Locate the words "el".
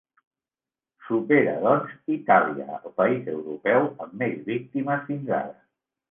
2.79-2.95